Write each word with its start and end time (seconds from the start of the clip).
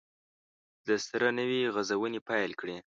دسره 0.87 1.29
نوي 1.39 1.61
غزونې 1.75 2.19
پیل 2.29 2.51
کړي 2.59 2.77